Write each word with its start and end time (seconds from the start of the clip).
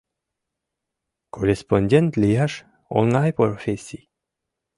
Корреспондент 1.35 2.11
лияш— 2.21 2.53
оҥай 2.97 3.31
профессий. 3.39 4.03